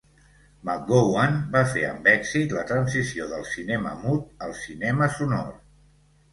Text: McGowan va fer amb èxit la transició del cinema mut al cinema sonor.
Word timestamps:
McGowan 0.69 1.37
va 1.55 1.61
fer 1.73 1.83
amb 1.89 2.09
èxit 2.15 2.57
la 2.59 2.65
transició 2.73 3.29
del 3.35 3.47
cinema 3.53 3.95
mut 4.03 4.45
al 4.49 4.59
cinema 4.65 5.15
sonor. 5.23 5.57